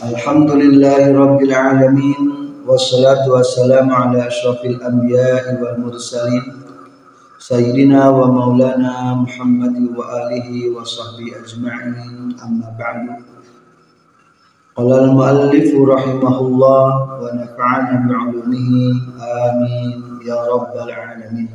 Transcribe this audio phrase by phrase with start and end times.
[0.00, 2.20] Alhamdulillahi rabbil alamin
[2.64, 6.40] wassalatu wassalamu ala asyrafil anbiya'i wal mursalin
[7.36, 13.12] sayyidina wa maulana Muhammad wa alihi wa sahbihi ajma'in amma ba'du.
[14.72, 16.84] Qala al-muallif rahimahullah
[17.20, 21.52] wa nafa'ana bi'ulumihi amin ya rabbal alamin.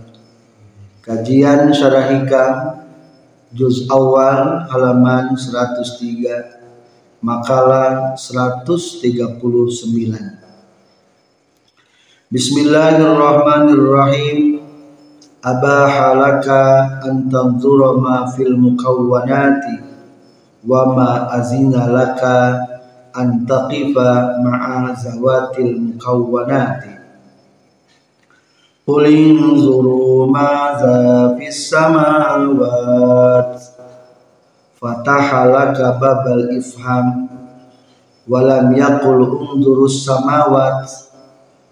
[1.01, 2.77] Kajian Syarah Hikam
[3.57, 6.64] Juz Awal halaman 103
[7.23, 9.39] Makalah 139
[12.27, 14.59] Bismillahirrahmanirrahim.
[15.39, 19.79] Aba halaka antanzura ma fil mukawwanati
[20.67, 22.59] wa ma azina laka
[23.15, 26.91] an taqifa ma'a zawatil mukawwanati.
[28.83, 30.75] Qul inzuru ma
[31.39, 33.74] fis samawati
[34.85, 37.25] fatahala kababal ifham.
[38.29, 40.85] Walam yakul undurus samawat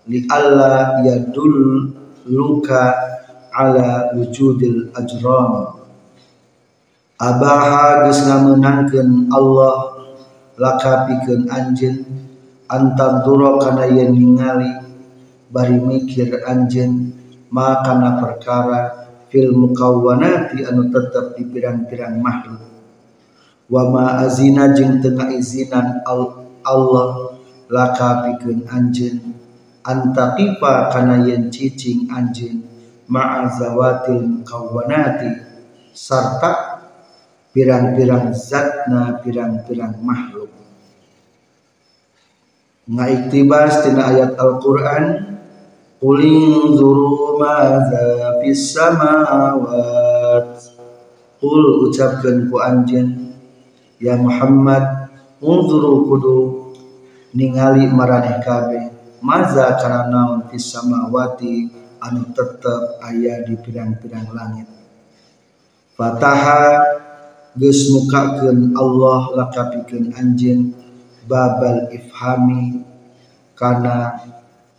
[0.09, 1.93] li alla yadul
[2.25, 2.93] luka
[3.53, 5.77] ala wujudil ajram.
[7.21, 9.97] Abaha geus ngamenangkeun Allah
[10.57, 12.05] lakapikeun anjeun
[12.69, 14.69] antam duro kana yen ningali
[15.53, 17.13] bari mikir anjeun
[17.53, 18.81] maka kana perkara
[19.29, 22.72] fil mukawwanati anu tetep di pirang-pirang makhluk
[23.73, 27.33] wa ma azina jeung tengah izinan Allah
[27.73, 29.33] laka pikeun anjeun.
[29.81, 32.61] Antaqifa kana yen cicing anjeun.
[33.09, 35.33] Ma'a zawatil mukawwanati.
[35.91, 36.85] Sarta
[37.49, 40.53] pirang-pirang zatna pirang-pirang makhluk.
[42.85, 45.33] Ngaiktibas tina ayat Al-Qur'an
[46.03, 50.51] Qul inzuru madza fis samawat.
[51.39, 53.22] Qul ucapkeun ku anjeun
[54.03, 55.07] ya Muhammad
[55.39, 56.39] unzuru kudu
[57.31, 58.91] ningali maraneh kabeh
[59.23, 61.71] maza kana naon fis samawati
[62.03, 64.67] anu tetep aya di pirang-pirang langit.
[65.95, 66.83] Fataha
[67.55, 70.75] geus mukakeun Allah lakapikeun anjeun
[71.23, 72.83] babal ifhami
[73.55, 74.19] kana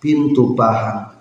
[0.02, 1.14] pintu paham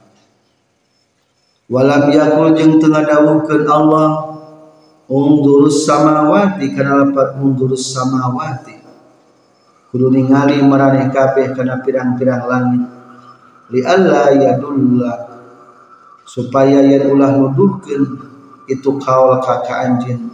[1.72, 4.33] walam yakul jeung teu ngadawuhkeun Allah
[5.12, 8.80] undurus samawati kana lapat undurus samawati.
[9.94, 12.84] Kudu ningali maraneh kabeh kana pirang-pirang langit.
[13.70, 15.14] Li alla yadulla
[16.26, 18.04] supaya yen ulah nuduhkeun
[18.66, 20.34] itu kaul ka anjeun.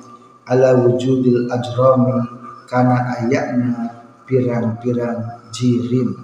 [0.49, 2.25] Ala wujudil ajrami
[2.65, 6.15] kana ayatna pirang-pirang jirim.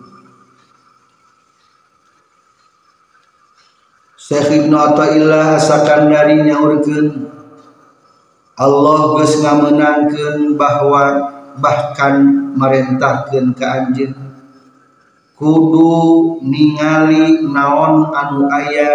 [4.16, 7.35] Syekh Ibnu Athaillah asakan dari nyaurkeun
[8.56, 11.04] Allah geus ngamenangkeun bahwa
[11.60, 12.24] bahkan
[12.56, 14.16] merentahkeun ka anjeun
[15.36, 18.92] kudu ningali naon anu aya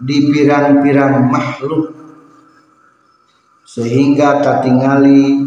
[0.00, 1.92] di pirang-pirang makhluk.
[3.68, 5.44] Sehingga katingali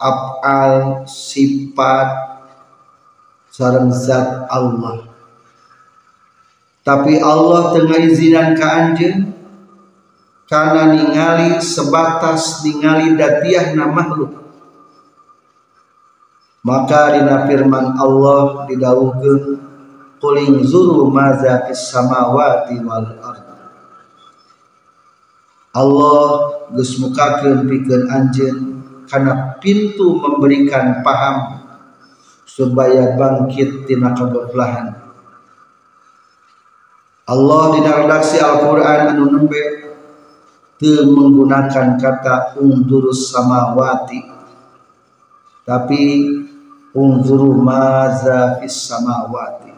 [0.00, 2.08] afal sifat
[3.52, 5.08] sareng zat Allah.
[6.84, 9.33] Tapi Allah tengah izinan ke anjeun
[10.44, 14.32] karena ningali sebatas ningali datiahna makhluk.
[16.64, 19.42] Maka dina firman Allah didawuhkeun
[20.16, 23.44] qul inzuru maza samawati wal ard.
[25.74, 26.28] Allah
[26.72, 27.68] geus mukakeun
[28.08, 28.58] anjeun
[29.10, 31.60] kana pintu memberikan paham
[32.46, 34.94] supaya bangkit tina kegoblahan
[37.24, 39.32] Allah di redaksi Al-Quran anu
[40.82, 44.20] menggunakan kata undurus samawati.
[45.64, 46.02] Tapi
[46.92, 49.72] unzuru maza fis samawati.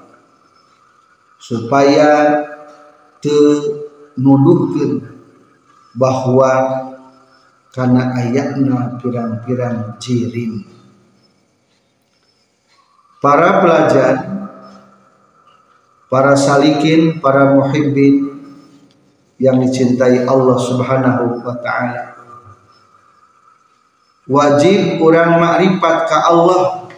[1.38, 2.43] Supaya
[3.20, 5.04] teu nuduhkeun
[5.94, 6.52] bahwa
[7.70, 10.64] karena ayatna pirang-pirang jirim.
[13.20, 14.14] Para pelajar
[16.06, 18.25] para salikin, para muhibbin
[19.36, 22.16] yang dicintai Allah Subhanahu wa taala.
[24.26, 26.90] wajib kurang makrifat ke Allah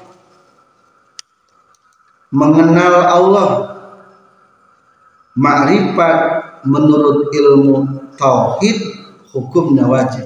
[2.32, 3.50] mengenal Allah
[5.36, 6.18] makrifat
[6.64, 8.80] menurut ilmu tauhid
[9.28, 10.24] hukumnya wajib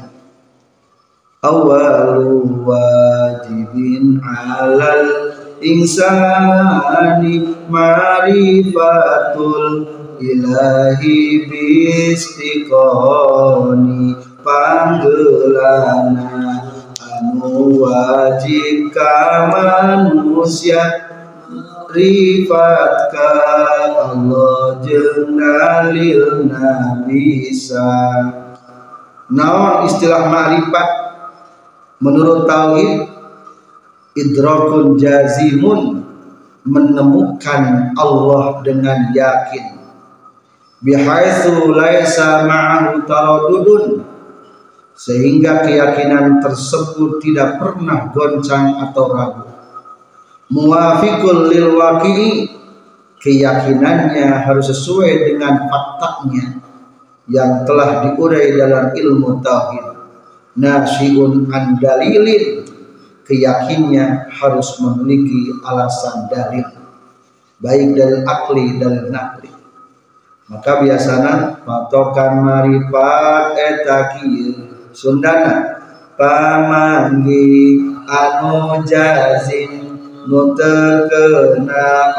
[1.43, 8.63] awalu wajibin alal insani marifatul
[10.23, 12.71] ilahi bistiqoni
[14.47, 16.31] panggelana
[17.03, 21.11] anu wajib ka manusia.
[21.93, 23.37] Rifat ka
[24.17, 26.49] Allah jeung dalil
[27.05, 27.93] bisa
[29.85, 30.89] istilah ma'rifat?
[32.01, 33.13] Menurut tauhid
[34.17, 36.01] idrakun jazimun
[36.65, 39.82] menemukan Allah dengan yakin
[40.83, 43.85] bihaitsu laisa ma'ahu taradudun.
[44.93, 49.47] Sehingga keyakinan tersebut tidak pernah goncang atau ragu.
[50.53, 52.61] Muwafiqul lil waqi'i.
[53.23, 56.59] Keyakinannya harus sesuai dengan faktanya
[57.31, 59.95] yang telah diurai dalam ilmu tauhid.
[60.59, 62.67] Nasiun an dalilin.
[63.23, 66.67] Keyakinnya harus memiliki alasan dalil.
[67.63, 69.52] Baik dari akli dan nakli
[70.53, 74.53] maka biasanya patokan marifat etaki
[74.93, 75.81] sundana.
[76.13, 79.97] Pamanggi anu jazin
[80.29, 82.13] nutekena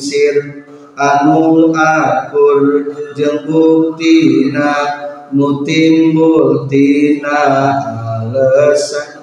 [0.00, 0.64] sir.
[0.96, 4.72] Anu akur jeung buktina
[5.32, 7.72] nutimbul tina
[8.20, 9.20] alasan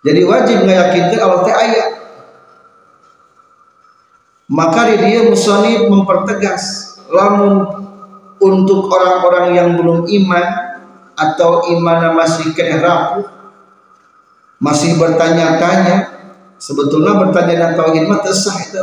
[0.00, 1.89] jadi wajib meyakinkan Allah teh ayat.
[4.50, 7.70] Maka di dia musonib mempertegas lamun
[8.42, 10.46] untuk orang-orang yang belum iman
[11.14, 13.28] atau iman masih kena rapuh
[14.56, 16.08] masih bertanya-tanya
[16.56, 18.82] sebetulnya bertanya dan tauhid mah sah itu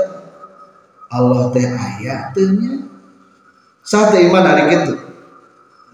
[1.10, 2.86] Allah teh ayatnya
[3.82, 5.08] sah teh iman hari gitu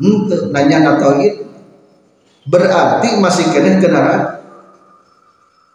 [0.03, 1.47] Ente, nanya na tauhid.
[2.43, 4.33] Berarti masih kena kena rapuh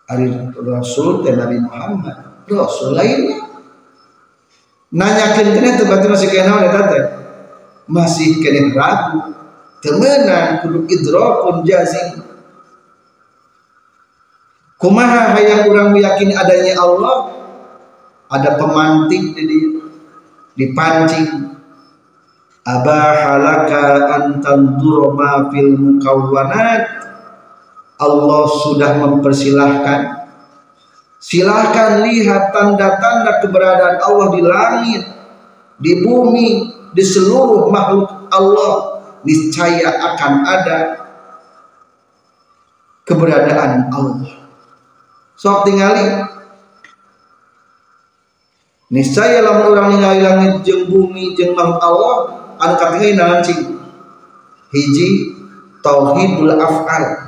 [0.09, 2.45] Ari Rasul dan Nabi Muhammad.
[2.49, 3.48] Rasul lainnya
[4.89, 7.01] nanyakan kena itu berarti masih kena oleh tante
[7.89, 9.21] masih kena ragu.
[9.79, 12.23] Temenan kudu idrakun jazim.
[14.79, 17.35] Kumaha hayang orang meyakini adanya Allah?
[18.31, 19.83] Ada pemantik di dia.
[20.55, 21.57] Dipancing.
[22.67, 26.85] Abahalaka antandur ma fil mukawwanat
[27.97, 30.18] Allah sudah mempersilahkan
[31.19, 35.03] silahkan lihat tanda-tanda keberadaan Allah di langit
[35.79, 36.49] di bumi
[36.95, 38.99] di seluruh makhluk Allah.
[39.19, 40.79] Niscaya akan ada
[43.03, 44.31] keberadaan Allah.
[45.35, 46.07] Sok tinggali
[48.95, 52.15] niscaya lamun orang ningali langit jeng bumi jeng makhluk Allah
[52.63, 53.43] anu katingali naon
[54.71, 55.35] hiji
[55.83, 57.28] tauhidul af'al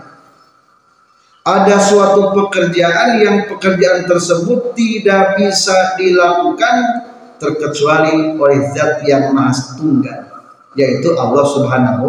[1.50, 7.06] ada suatu pekerjaan yang pekerjaan tersebut tidak bisa dilakukan
[7.40, 10.30] terkecuali oleh zat yang maha tunggal
[10.78, 12.08] yaitu Allah subhanahu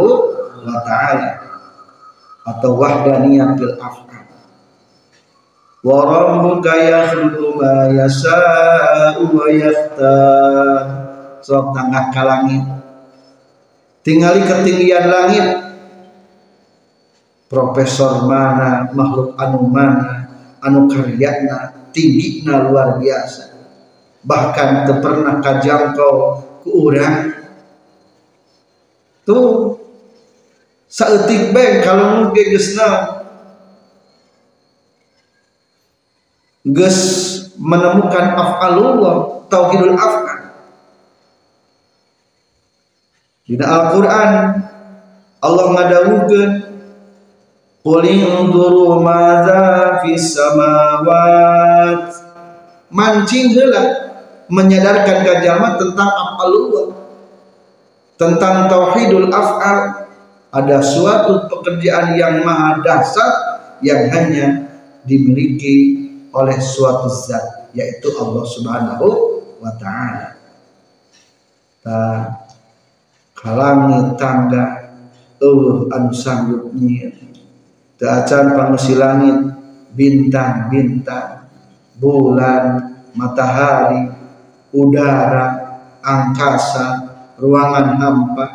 [0.61, 1.29] wa ta'ala.
[2.41, 4.11] Atau wahdaniyah bil af'al
[5.81, 10.77] wa rabbuka yakhluqu ma yasha'u wa yakhtar.
[11.41, 12.61] Sok tangga langit.
[14.05, 15.45] Tingali ketinggian langit
[17.51, 20.31] profesor mana makhluk anu mana
[20.63, 23.51] anu karyana tingginya luar biasa.
[24.23, 26.15] Bahkan pernah kajangkau
[26.63, 27.15] ke orang.
[29.27, 29.75] Tuh
[30.87, 33.19] saeutik bae kalau mungkin gesna
[36.71, 36.99] ges
[37.59, 40.39] menemukan af'alullah tauhidul af'al.
[43.43, 44.31] Di Al-Qur'an
[45.43, 46.70] Allah ngadawukeun
[47.81, 50.37] Qul induru madza fis
[52.93, 53.81] mancing heula
[54.53, 56.93] menyadarkan kajama tentang afalullah
[58.21, 60.05] tentang tauhidul af'al.
[60.51, 63.31] Ada suatu pekerjaan yang maha dasar
[63.79, 64.67] yang hanya
[65.07, 69.07] dimiliki oleh suatu zat yaitu Allah Subhanahu
[69.63, 70.35] wa taala.
[71.79, 71.99] Ta
[73.31, 74.91] kalangi tangga
[75.39, 77.30] uh anu sanggup nyieur
[78.01, 79.37] Dacan pangsi langit
[79.93, 81.45] bintang-bintang
[82.01, 84.09] bulan matahari
[84.73, 88.45] udara angkasa ruangan hampa.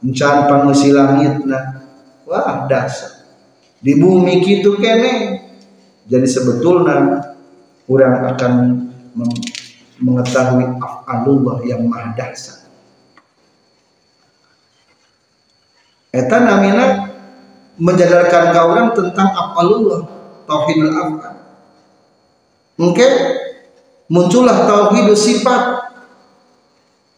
[0.00, 1.84] Encan pangsi langitna
[2.24, 3.28] wah dasar.
[3.84, 5.44] Di bumi gitu kene.
[6.08, 7.20] Jadi sebetulnya
[7.84, 8.52] orang akan
[10.00, 12.64] mengetahui af'alullah yang maha dahsyat
[16.14, 17.13] eta namina
[17.78, 20.06] menjadarkan orang tentang af'alullah
[20.46, 21.34] tauhidul af'al.
[22.78, 23.10] Mungkin
[24.10, 25.94] muncullah tauhid sifat.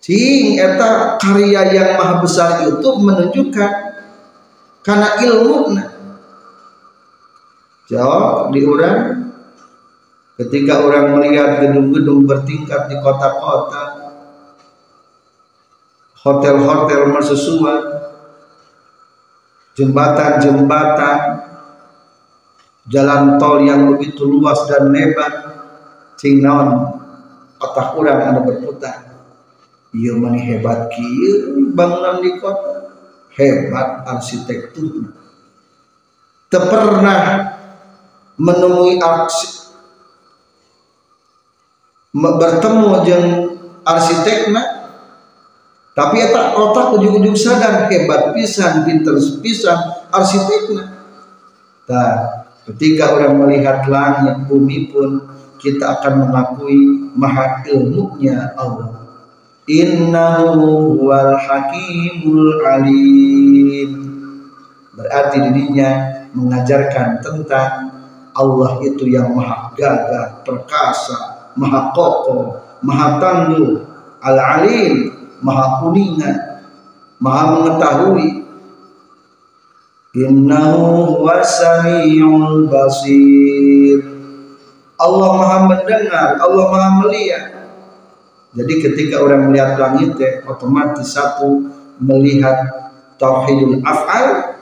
[0.06, 3.70] Cing eta karya yang maha besar itu menunjukkan
[4.86, 5.74] karena ilmu
[7.90, 9.30] Jawab di orang
[10.38, 14.06] ketika orang melihat gedung-gedung bertingkat di kota-kota
[16.26, 17.82] hotel-hotel mersusuan
[19.76, 21.18] jembatan-jembatan
[22.88, 25.32] jalan tol yang begitu luas dan lebar
[26.16, 26.96] cing naon
[27.60, 29.04] otak orang anu berputar.
[29.92, 32.88] Iya mani hebat kieu bangunan di kota.
[33.36, 35.12] Hebat arsitektur.
[36.48, 37.52] Pernah
[38.40, 38.96] menemui
[42.16, 43.34] bertemu dengan
[43.84, 44.75] arsitekna
[45.96, 49.78] tapi eta otak ujung-ujung sadar hebat pisan pinter pisan
[50.12, 51.08] arsitekna
[51.88, 55.24] nah ketika orang melihat langit bumi pun
[55.66, 59.08] kita akan mengakui maha ilmunya Allah.
[59.66, 63.90] Innahu wal hakimul alim.
[64.94, 65.90] Berarti dirinya
[66.32, 67.70] mengajarkan tentang
[68.36, 73.80] Allah itu yang maha gagah, perkasa, maha kokoh, maha tangguh,
[74.20, 76.36] al-alim, maha kuningan,
[77.20, 78.28] maha mengetahui.
[80.16, 84.00] Innahu wasami'ul basir.
[84.96, 87.44] Allah maha mendengar, Allah maha melihat.
[88.56, 91.68] Jadi ketika orang melihat langit, ya, otomatis satu
[92.00, 92.56] melihat
[93.20, 94.56] tauhidul af'al,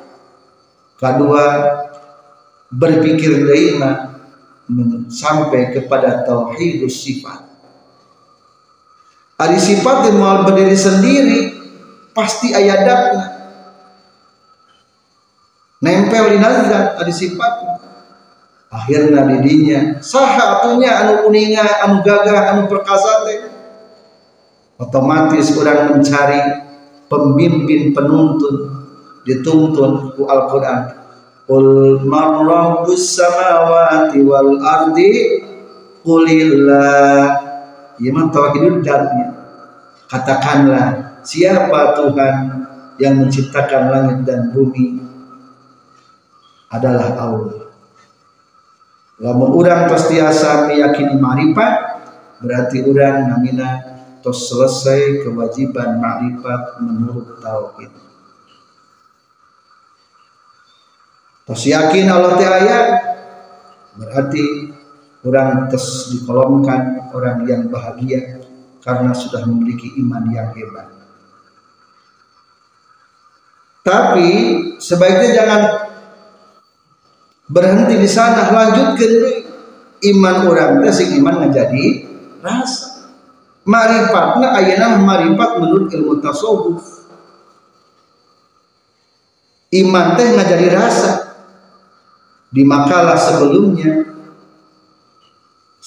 [0.98, 1.44] kedua
[2.74, 4.18] berpikir daima
[5.06, 7.43] sampai kepada tauhid sifat.
[9.44, 11.52] Ada sifat yang mau berdiri sendiri
[12.16, 13.24] pasti ayat dakna.
[15.84, 17.52] Nempel di nazar ada sifat.
[18.72, 23.52] Akhirnya didinya saha atunya anu kuninga, anu gagah, anu perkasa teh.
[24.80, 26.40] Otomatis orang mencari
[27.06, 28.74] pemimpin penuntun
[29.22, 31.04] dituntun ku Al-Qur'an
[31.44, 35.44] Qul man rabbus samawati wal ardi
[36.02, 37.43] Qulillah
[38.02, 39.34] Iman tauhidul darnya
[40.10, 42.34] Katakanlah siapa Tuhan
[43.00, 45.00] yang menciptakan langit dan bumi
[46.70, 47.66] adalah Allah.
[49.18, 52.02] Lamun orang pastiasa meyakini marifat
[52.42, 53.70] berarti orang namina
[54.20, 57.92] tos selesai kewajiban makrifat menurut tauhid.
[61.44, 62.86] Tos yakin Allah ayat
[63.94, 64.73] berarti
[65.24, 68.44] orang tes dikolomkan orang yang bahagia
[68.84, 70.92] karena sudah memiliki iman yang hebat.
[73.84, 74.28] Tapi
[74.80, 75.62] sebaiknya jangan
[77.48, 79.12] berhenti di sana, lanjutkan
[80.12, 82.08] iman orang sing iman menjadi
[82.44, 83.08] rasa.
[83.64, 86.84] Marifatna ayana marifat menurut ilmu tasawuf.
[89.72, 91.12] Iman teh ngajadi rasa
[92.52, 94.13] di makalah sebelumnya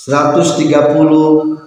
[0.08, 1.60] 137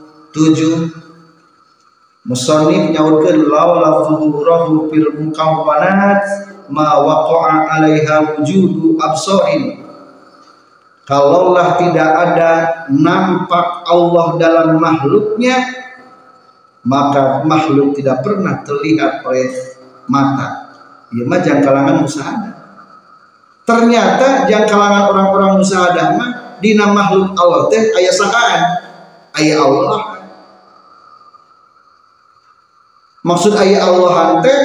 [2.21, 6.25] Musonif nyaurkeun laula zuhurahu fil mukawwanat
[6.73, 9.85] ma waqa'a 'alaiha wujudu absarin
[11.05, 12.51] kalaulah tidak ada
[12.89, 15.61] nampak Allah dalam makhluknya
[16.85, 19.53] maka makhluk tidak pernah terlihat oleh
[20.09, 20.73] mata.
[21.13, 22.51] Ya mah jangkalangan usaha
[23.67, 28.61] ternyata yang kalangan orang-orang musahadah mah dina makhluk Allah teh ayat sahaan
[29.37, 30.01] ayat Allah.
[33.21, 34.61] Maksud ayat Allah teh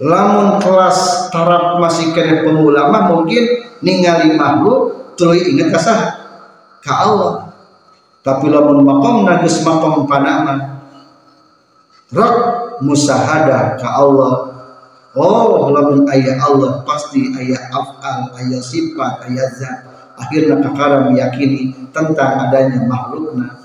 [0.00, 5.80] lamun kelas taraf masih kena pemula mah mungkin ningali makhluk tuluy inget ka
[6.82, 7.50] ka Allah.
[8.20, 10.80] Tapi lamun makom nagus makom panama
[12.14, 12.34] rak
[12.82, 14.34] musahadah ka Allah.
[15.10, 19.89] Oh, lamun ayat Allah pasti ayat afal, ayat sifat, ayat zat.
[20.20, 23.56] Akhirnya kakara meyakini tentang adanya makhlukna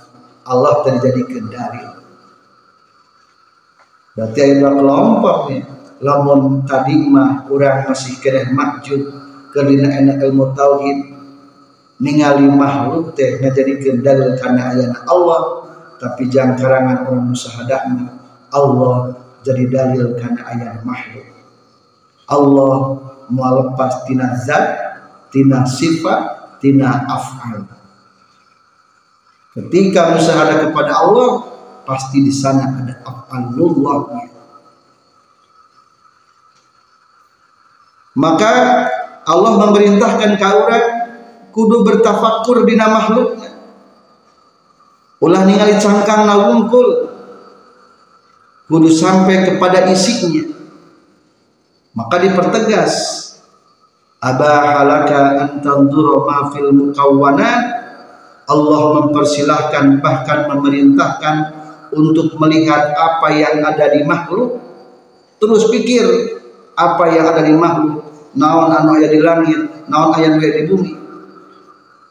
[0.47, 1.83] Allah terjadi kendari.
[4.15, 5.63] Berarti ayat kelompok nih.
[6.03, 9.00] Lamun tadi mah orang masih kena makjub
[9.55, 11.15] kerana enak ilmu tauhid
[12.03, 15.63] ningali makhluk teh jadi kendali karena ayat Allah
[15.95, 17.81] tapi jangan karangan orang musahadah
[18.51, 19.15] Allah
[19.47, 21.24] jadi dalil karena ayat makhluk
[22.27, 23.00] Allah
[23.31, 24.75] mau lepas tina zat
[25.31, 27.62] tina sifat tina af'al.
[29.53, 31.29] Ketika musyahadah kepada Allah
[31.86, 34.25] pasti di sana ada af'alullah.
[38.17, 38.51] Maka
[39.29, 40.84] Allah memerintahkan kauran
[41.53, 43.53] kudu bertafakur dina makhluknya.
[45.22, 47.13] Ulah ningali cangkang nawungkul.
[48.65, 50.41] Kudu sampai kepada isinya.
[51.93, 53.25] Maka dipertegas
[54.25, 57.62] abahalaka an tanzura ma fil mukawwanat.
[58.46, 61.36] Allah mempersilahkan bahkan memerintahkan
[61.94, 64.62] untuk melihat apa yang ada di makhluk.
[65.38, 66.05] Terus pikir
[66.74, 68.01] apa yang ada di makhluk.
[68.34, 70.94] Naon anu aya di langit naon aya di bumi.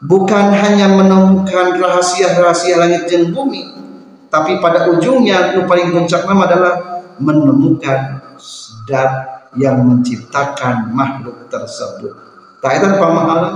[0.05, 3.85] Bukan hanya menemukan rahasia-rahasia langit dan bumi
[4.35, 6.75] tapi pada ujungnya yang paling puncak nama adalah
[7.23, 8.19] menemukan
[8.91, 12.15] zat yang menciptakan makhluk tersebut.
[12.59, 13.55] Tak itu pemahaman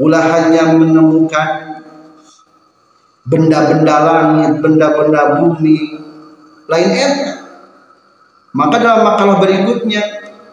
[0.00, 1.48] ulah hanya menemukan
[3.28, 6.00] benda-benda langit, benda-benda bumi.
[6.70, 7.42] Lain enak
[8.52, 10.04] maka dalam makalah berikutnya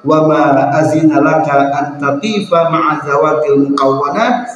[0.08, 4.48] wa ma azina laka an tatifa ma'a zawatil muqawwanat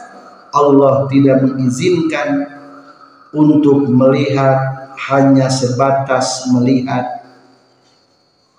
[0.55, 2.47] Allah tidak mengizinkan
[3.35, 7.22] untuk melihat hanya sebatas melihat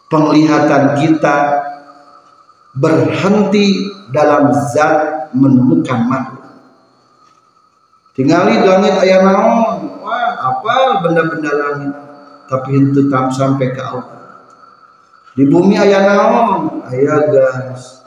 [0.09, 1.37] penglihatan kita
[2.75, 6.45] berhenti dalam zat menemukan makhluk.
[8.15, 11.93] Tinggali langit ayah naon wah apa benda-benda langit.
[12.45, 14.39] Tapi itu sampai ke Allah.
[15.35, 18.07] Di bumi ayah naon ayah gas.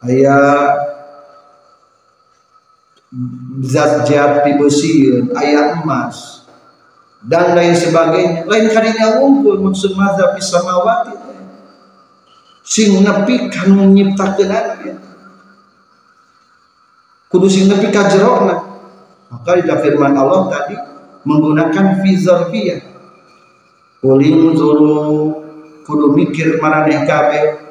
[0.00, 0.72] Ayah
[3.60, 5.20] zat jati besi.
[5.36, 6.39] Ayah emas
[7.24, 8.48] dan lain sebagainya.
[8.48, 11.16] Lain kadinya unggul maksud mazhab samawati.
[12.64, 14.52] Sing nepi kan menciptakeun
[14.86, 14.94] ya.
[17.30, 18.10] kudu sing nepi ka
[19.30, 20.74] maka di firman Allah tadi
[21.22, 22.80] menggunakan fi zarfiyah
[24.00, 25.28] Kuling zuru
[25.84, 27.68] kudu mikir maraneh kabeh.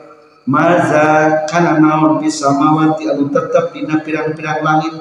[0.50, 4.94] Maza kana naon bisa mawati anu tetep dina pirang-pirang langit.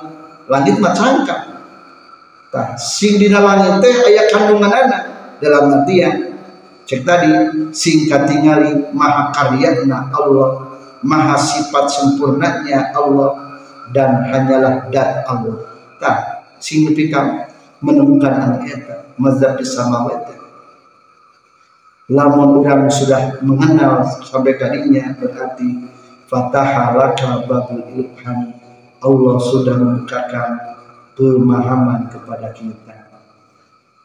[0.49, 1.58] Langit mah cangkang
[2.49, 5.03] tah sing dina langit teh aya kandungan anak
[5.39, 6.39] dalam artian
[6.89, 7.31] cek tadi
[7.77, 10.69] sing katingali maha karyana Allah
[11.05, 13.63] maha sifat sempurnanya Allah
[13.95, 15.65] dan hanyalah dat Allah.
[16.01, 16.89] Tah sing
[17.79, 20.39] menemukan anak eta mazhab samawati
[22.09, 25.93] lamun orang sudah mengenal sampai tadinya berarti
[26.25, 28.57] fataha laka babul ilham.
[28.99, 30.78] Allah sudah membukakan
[31.19, 33.11] pemahaman kepada kita.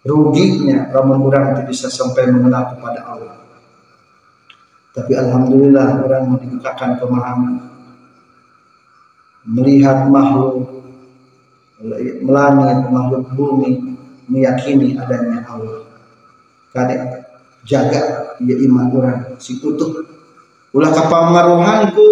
[0.03, 3.37] Ruginya lamun orang itu bisa sampai mengenal kepada Allah.
[4.91, 7.55] Tapi Alhamdulillah orang mau dibukakan pemahaman.
[9.45, 10.81] Melihat makhluk
[12.23, 13.95] melangit makhluk bumi
[14.27, 15.85] meyakini adanya Allah.
[16.73, 17.29] Kadek
[17.63, 20.03] jaga ya iman orang si tutup
[20.75, 22.07] ulah kapamaruhanku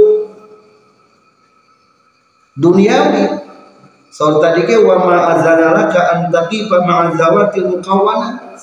[2.55, 3.40] duniawi
[4.12, 8.60] soal tadi ke wa ma azanalaka an taqifa ma'a zawatil muqawwanat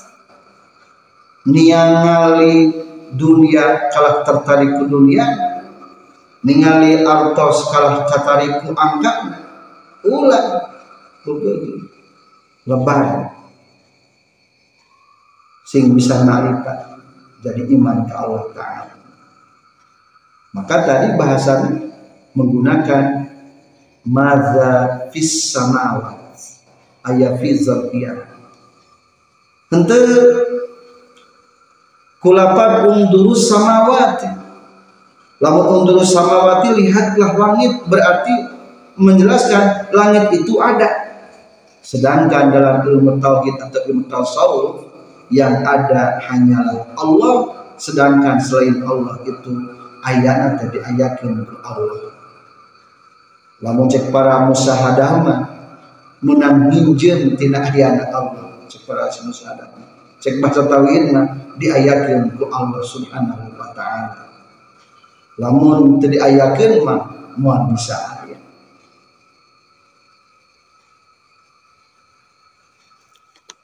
[1.48, 2.70] niangali
[3.16, 5.24] dunia kalah tertarik ke dunia
[6.44, 9.12] ningali artos kalah tertarik ku angka
[10.04, 10.68] ulah
[12.68, 13.32] lebar.
[15.68, 16.96] Sing bisa marifat
[17.44, 18.94] jadi iman ke Allah Ta'ala.
[20.56, 21.92] Maka tadi bahasan
[22.32, 23.04] menggunakan
[24.08, 26.16] maza fis samawat
[27.04, 28.24] ayat fis zarfiyah
[29.68, 29.98] hente
[32.18, 34.28] kulapan undurus samawati.
[35.38, 38.34] Lamun undurus samawati lihatlah langit berarti
[38.98, 41.14] menjelaskan langit itu ada.
[41.78, 44.90] Sedangkan dalam ilmu tauhid atau ilmu tasawuf
[45.30, 49.52] yang ada hanyalah Allah sedangkan selain Allah itu
[50.02, 52.17] ayat tadi ke Allah
[53.58, 55.40] lamun cek para musahadah mah
[56.22, 58.62] menang minjem tina ayana Allah.
[58.68, 59.66] Cek para musahadah
[60.18, 61.26] cek bahasa tauhid mah
[61.58, 64.26] diayatkan ke Allah subhanahu wa ta'ala.
[65.38, 67.00] Lamun tadi ayatkan mah
[67.38, 68.18] mual bisa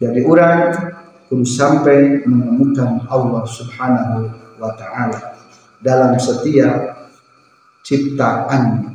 [0.04, 0.58] jadi orang
[1.32, 4.30] kudu sampai menemukan Allah Subhanahu
[4.60, 5.38] wa taala
[5.80, 7.08] dalam setiap
[7.80, 8.93] ciptaan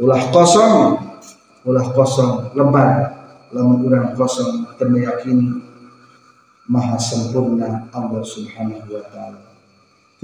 [0.00, 0.96] ulah kosong
[1.68, 3.20] ulah kosong lebar
[3.52, 5.60] lamun urang kosong termeyakini
[6.64, 9.40] maha sempurna Allah Subhanahu wa taala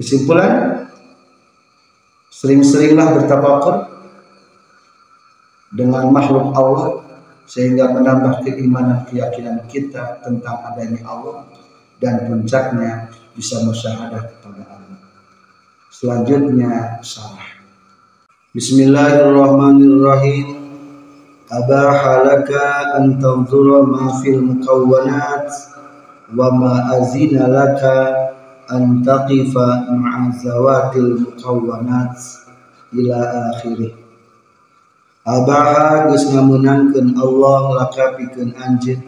[0.01, 0.87] kesimpulan
[2.33, 3.77] sering-seringlah bertafakur
[5.77, 7.05] dengan makhluk Allah
[7.47, 11.47] sehingga menambah keimanan keyakinan kita tentang adanya Allah
[12.03, 14.99] dan puncaknya bisa musyahadah kepada Allah.
[15.89, 17.56] Selanjutnya salah.
[18.57, 20.49] Bismillahirrahmanirrahim.
[21.53, 25.45] Abaha laka an tanzura ma fil mukawwanat
[26.33, 28.33] wa ma azina laka
[28.73, 32.16] an taqifa ma'a zawatil mukawwanat
[32.97, 33.92] ila akhirih.
[35.29, 39.05] Abaha geus ngameunangkeun Allah laka anjeun.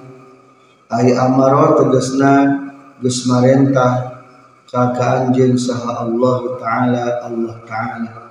[0.92, 2.52] Ai amara tegasna
[3.00, 4.20] geus marentah
[4.68, 8.27] ka anjeun saha Allah taala Allah taala.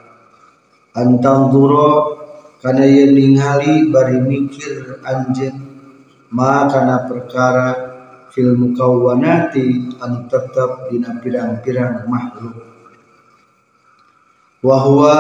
[0.98, 2.18] Antang duro
[2.58, 5.54] kana ye ningali bari mikir anjeun
[6.34, 7.70] ma kana perkara
[8.34, 12.66] fil mukawwanati anu tetep dina pirang-pirang makhluk.
[14.66, 15.18] Wahwa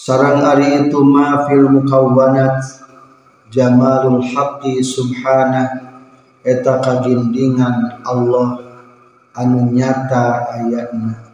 [0.00, 2.64] sarang ari itu ma fil mukawwanat
[3.52, 5.92] jamalul haqqi subhana
[6.40, 8.64] eta kagindingan Allah
[9.36, 11.25] anu nyata ayatna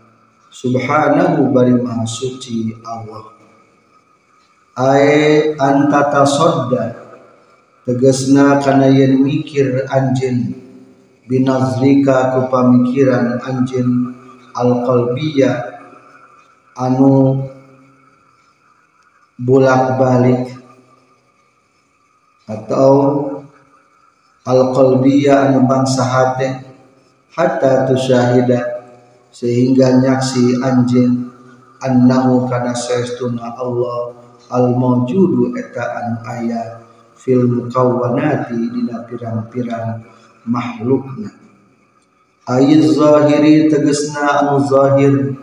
[0.52, 3.32] subhanahu bari maha suci Allah.
[4.76, 6.92] Ae antata sodda
[7.88, 10.60] tegesna kana yen mikir anjeun.
[11.24, 14.12] Binazrika ku pamikiran anjeun
[14.52, 15.56] al-qalbiyah
[16.76, 17.48] anu
[19.40, 20.52] bolak-balik.
[22.44, 22.92] Atau
[24.44, 26.48] al-qalbiyah anu bangsa hate
[27.32, 28.71] hatta tusyahida
[29.32, 31.32] sehingga nyaksi anjin
[31.80, 34.12] annahu kana saestuna Allah
[34.52, 36.84] al mawjudu eta anu aya
[37.16, 40.04] fil mukawwanati dina pirang-pirang
[40.44, 41.32] makhlukna.
[42.44, 45.34] Ayiz zahiri tegesna anu zahir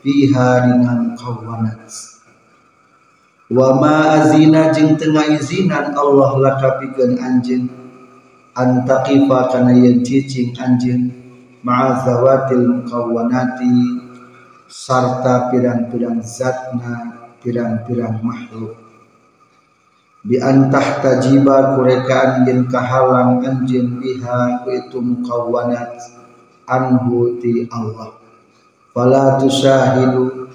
[0.00, 1.84] fiha dina mukawwanat.
[3.52, 7.68] Wa ma azina jeung tengah izinan Allah laka anjeun
[8.56, 11.23] antaqifa kana yen cicing anjeun
[11.64, 14.04] ma'a zawatil mukawwanati
[14.68, 18.76] sarta pirang-pirang zatna pirang-pirang makhluk.
[20.24, 26.00] Bi antah tajiba kurekaan yen kahalang anjeun biha itu mukawwanat
[26.68, 28.16] anhu ti Allah.
[28.92, 30.48] Fala tusahidu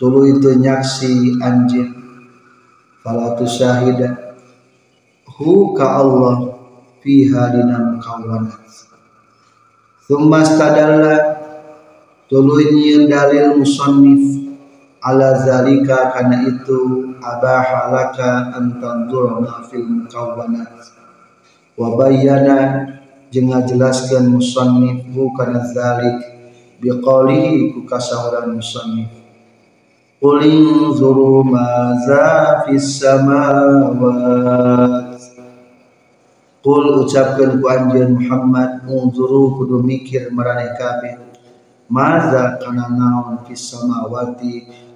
[0.00, 1.96] tuluy teu nyaksi anjeun
[3.06, 4.34] fala tusyahida
[5.38, 6.58] hu ka Allah
[6.98, 8.85] fiha dina mukawanat
[10.06, 11.16] thumma stadalla
[12.30, 14.22] tuluy dalil musannif
[15.02, 20.70] ala zalika kana itu abaha laka an tanzura ma fil mukawanat
[21.78, 22.58] wa bayyana
[23.30, 26.18] jeung ngajelaskeun musannif kana zalik
[26.80, 29.08] biqaulihi ku kasahuran musannif.
[30.16, 35.05] Qul inzuru maza fis samawat
[36.66, 41.14] Qul ucapkan ku anjeun Muhammad unzuru kudu mikir maraneh kabeh
[41.86, 43.70] maza kana naon fis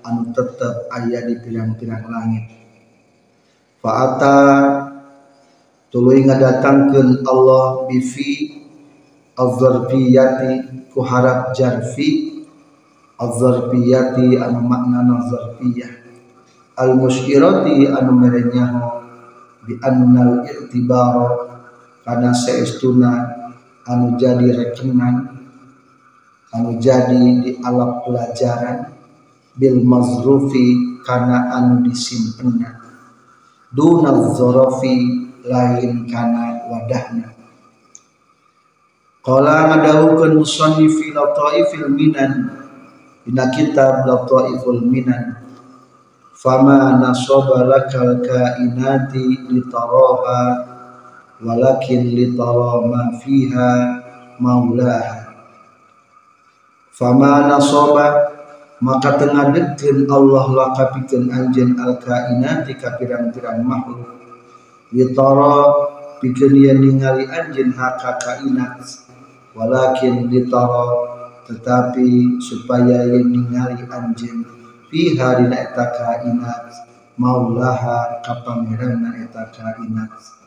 [0.03, 2.51] anu tetep aya di pirang-pirang langit.
[3.79, 4.37] Fa'ata
[5.95, 8.67] tuluy ngadatangkeun Allah bifi
[9.39, 12.43] az-zarfiyati ku harap jarfi
[13.15, 16.03] az-zarfiyati anu makna zarfiyah.
[16.75, 19.07] Al-musyirati anu merenyaho
[19.71, 21.50] bi annal i'tibar
[22.07, 23.13] kana saestuna
[23.87, 25.41] anu jadi rekenan
[26.55, 28.79] anu jadi di alat pelajaran
[29.57, 32.81] bil mazrufi kana anu disimpenna
[33.75, 37.29] dunal zorofi lain kana wadahna
[39.21, 42.61] Qala ngadawukeun musannifi la ta'ifil minan
[43.29, 45.37] Ina kitab Lataiful Minan.
[46.33, 50.70] Fama nasaba lakal kainati litaraha
[51.41, 53.73] Walakin litara ma fiha
[54.37, 55.33] maulaha.
[56.93, 58.29] Fama nasaba
[58.85, 64.21] maka tengah dekin Allah lakapikeun anjen al kainati ka pirang-pirang makhluk.
[64.93, 65.57] Litara
[66.21, 69.09] pikeun yang ningali anjen haka kainat.
[69.57, 70.93] Walakin litara
[71.49, 74.45] tetapi supaya yang ningali anjing
[74.93, 76.69] fiha dina eta kainat.
[77.17, 80.40] Maulaha kapameranna eta kainat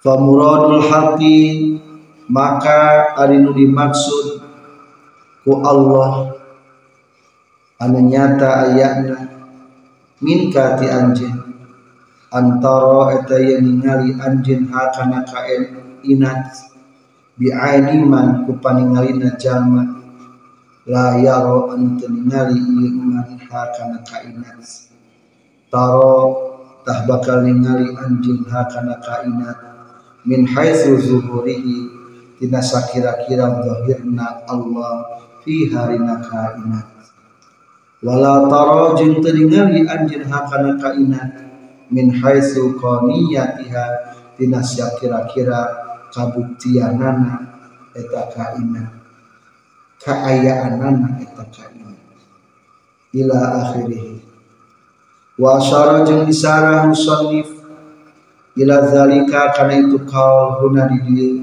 [0.00, 1.76] famuradul haqi
[2.30, 4.40] maka ari nu dimaksud
[5.44, 6.36] ku Allah.
[7.80, 9.18] Anu nyata ayatna
[10.20, 11.36] min kati anjeun.
[12.30, 16.54] Antara eta yang ningali anjeun hakana kain inat
[17.40, 19.84] bi'aini man ku paningalina jalma.
[20.86, 24.60] La yaro anu teningali ieu man hakana kainat
[25.72, 26.18] taro
[26.84, 29.69] tah bakal ningali anjeun hakana kainat
[30.24, 31.88] min haitsu zuhurihi
[32.40, 36.88] tina sakira-kira zahirna Allah fi harina kainat.
[38.00, 41.32] Wala taro jeung teningali anjeun hakana kainat
[41.92, 43.84] min haitsu qaniyatiha
[44.40, 45.68] tina sakira-kira
[46.08, 47.60] kabuktianana
[47.92, 48.92] eta kainat.
[50.00, 52.00] Kaayaanana eta kainat.
[53.12, 54.24] Ila akhirih.
[55.36, 57.59] Wa asyara jeung isarah musannif
[58.60, 61.40] ila zalika kana itu kaul huna di dieu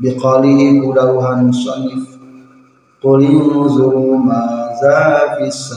[0.00, 2.04] biqalihi kudawuhan musannif.
[3.00, 5.72] Qul yunzuru ma za fis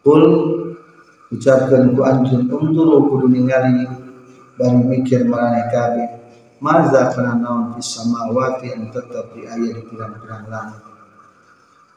[0.00, 0.22] qul
[1.32, 3.84] ucapkeun ku anjeun unturu kudu ningali
[4.56, 6.08] bari mikir marane kabeh.
[6.62, 10.80] Maza kana naon fis samawati anu tetep di aya di pirang-pirang langit.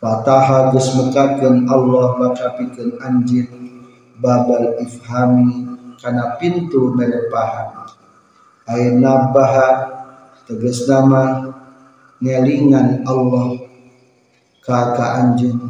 [0.03, 3.74] Fataha geus Allah makapikeun anjeun
[4.21, 5.65] babal ifhami
[6.01, 7.89] kana pintu mere paham.
[8.65, 9.69] Aya nabaha
[10.49, 11.54] tegas nama
[12.21, 13.62] ngelingan Allah
[14.65, 15.69] ka ka anjeun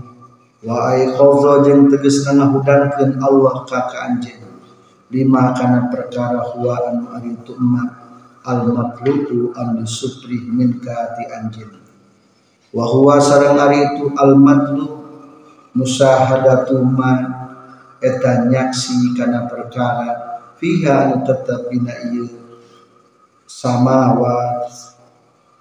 [0.64, 4.60] wa ay khawza jeung tegasna ngahudangkeun Allah ka ka anjeun
[5.12, 8.04] lima kana perkara huwa anu ari itu emak.
[8.46, 11.82] Al matlubu an supri min kati anjin
[12.70, 15.02] wa huwa sareng ari itu al matlub
[15.74, 17.26] musahadatu ma
[18.06, 22.30] eta nyaksi kana perkara fiha anu tetep dina ieu.
[23.50, 24.66] Samawa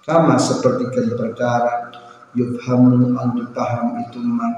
[0.04, 1.88] kama seperti kan perkara
[2.37, 4.48] yufhamu an dipaham itu ma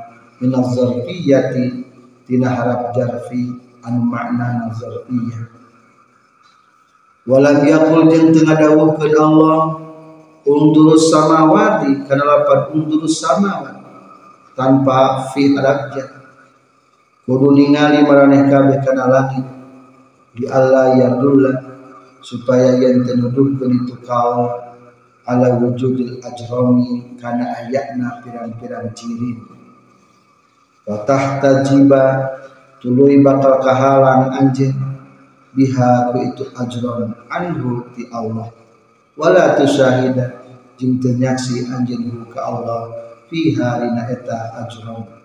[0.43, 1.87] min zarfiyati
[2.27, 3.55] tina harap jarfi
[3.87, 5.55] anu makna zarfiyah.
[7.27, 9.59] Walam yakul jeung teu ngadawuhkeun Allah
[10.47, 13.83] undurus samawati kana lapan undurus samawati
[14.55, 16.16] tanpa fi harajat
[17.27, 19.47] kudu ningali maraneh kabeh kana langit
[20.39, 21.53] di Allah yadulla
[22.23, 24.47] supaya yang tenuduhkeun itu kaum
[25.27, 29.43] ala wujudil ajrami kana ayatna pirang-pirang ciri
[30.87, 32.31] wa tahta jiba
[32.79, 34.87] tuluy bakal kahalang anjeun
[35.57, 38.53] biha ku itu ajron anhu ti Allah.
[39.17, 40.45] Wala tusyahida
[40.77, 42.93] jeung teu nyaksi anjeun ka Allah
[43.33, 45.16] fiha dina eta ajron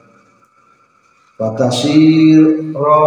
[1.41, 3.01] Fatasir ro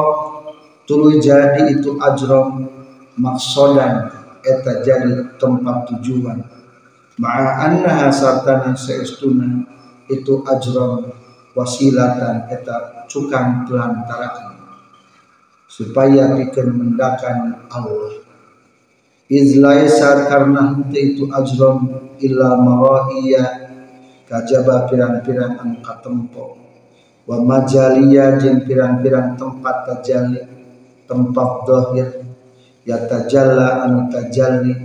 [0.90, 2.66] tuluy jadi itu ajron
[3.14, 4.10] maksodan
[4.42, 6.42] eta jadi tempat tujuan.
[7.14, 8.74] Ma'a annaha sartana
[10.10, 11.14] itu ajron
[11.54, 14.58] wasilatan eta cukang pelantaraan
[15.70, 18.18] supaya bikin mendakan Allah.
[19.30, 23.46] Izlaisar karena itu ajron illa maraiya
[24.26, 26.63] kajaba pirang-pirang anu katempo
[27.24, 30.44] wa majalia jeung pirang-pirang tempat tajalli
[31.08, 32.08] tempat dohir
[32.84, 34.76] ya tajalla anu tajalli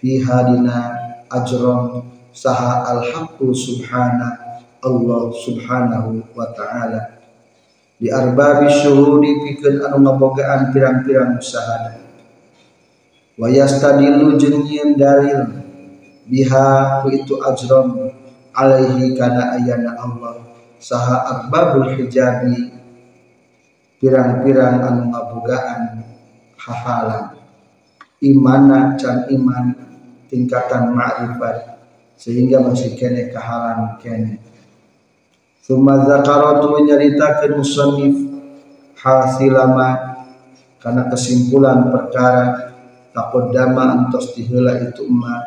[0.00, 0.96] fi hadina
[1.28, 7.18] ajron saha al haqqu subhana Allah subhanahu wa ta'ala.
[7.98, 11.98] Di arbabi syuhudi pikeun anu ngabogaan pirang-pirang usaha.
[13.34, 15.50] Wa yastadilu jeung dalil
[16.30, 18.14] biha itu ajron
[18.54, 20.47] alaihi kana ayana Allah
[20.78, 22.74] saha arbabul hijabi
[23.98, 26.06] pirang-pirang anu ngabogaan
[26.58, 27.34] hafalan.
[28.18, 29.78] Imana can iman
[30.26, 31.78] tingkatan ma'rifat
[32.18, 34.42] sehingga masih kene kahalan kene.
[35.62, 38.16] Suma zakaratu menyeritakan musannif
[38.98, 40.18] hasilama
[40.82, 42.74] karena kesimpulan perkara
[43.54, 45.42] dama antos dihela itu emak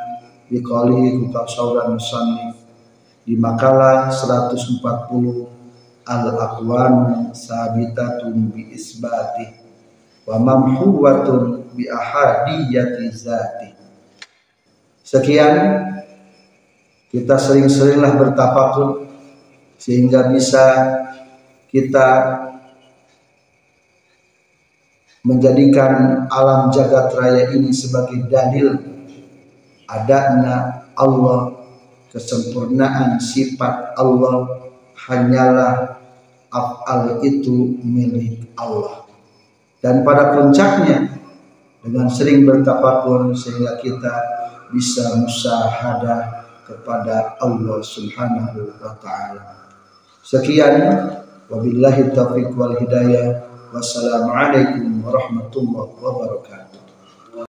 [0.51, 2.55] biqali ku sauran musannif
[3.21, 4.81] di makalah 140
[6.09, 6.95] al aqwan
[7.31, 9.61] sabitatun bi isbati
[10.25, 13.69] wa mamhuwatun bi ahadiyati zati.
[15.05, 15.87] Sekian.
[17.11, 19.03] Kita sering-seringlah bertafakur
[19.75, 20.63] sehingga bisa
[21.67, 22.07] kita
[25.27, 28.79] menjadikan alam jagat raya ini sebagai dalil
[29.85, 31.60] adanya Allah
[32.11, 34.67] kesempurnaan sifat Allah
[35.07, 35.97] hanyalah
[36.51, 39.07] af'al itu milik Allah
[39.79, 41.17] dan pada puncaknya
[41.81, 44.13] dengan sering bertafakur sehingga kita
[44.69, 49.61] bisa musahadah kepada Allah Subhanahu wa taala
[50.21, 51.09] Sekian
[51.49, 53.41] wabillahi taufiq wal hidayah.
[53.73, 56.60] Wassalamualaikum warahmatullahi wabarakatuh.